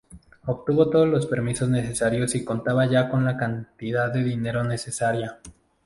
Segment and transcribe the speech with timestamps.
[0.47, 5.37] Obtuvo todos los permisos necesarios y contaba ya con la cantidad de dinero necesaria.